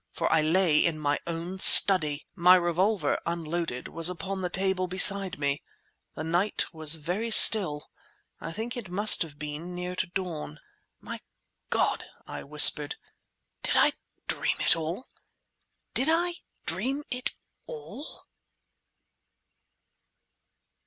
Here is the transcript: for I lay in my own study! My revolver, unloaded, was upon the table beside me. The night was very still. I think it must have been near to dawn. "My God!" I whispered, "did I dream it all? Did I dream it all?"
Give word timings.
for 0.11 0.33
I 0.33 0.41
lay 0.41 0.79
in 0.83 0.97
my 0.97 1.19
own 1.27 1.59
study! 1.59 2.25
My 2.33 2.55
revolver, 2.55 3.19
unloaded, 3.27 3.87
was 3.87 4.09
upon 4.09 4.41
the 4.41 4.49
table 4.49 4.87
beside 4.87 5.37
me. 5.37 5.61
The 6.15 6.23
night 6.23 6.65
was 6.73 6.95
very 6.95 7.29
still. 7.29 7.87
I 8.39 8.51
think 8.51 8.75
it 8.75 8.89
must 8.89 9.21
have 9.21 9.37
been 9.37 9.75
near 9.75 9.95
to 9.97 10.07
dawn. 10.07 10.59
"My 11.01 11.19
God!" 11.69 12.05
I 12.25 12.41
whispered, 12.41 12.95
"did 13.61 13.75
I 13.77 13.93
dream 14.27 14.59
it 14.61 14.75
all? 14.75 15.05
Did 15.93 16.07
I 16.09 16.33
dream 16.65 17.03
it 17.11 17.33
all?" 17.67 18.25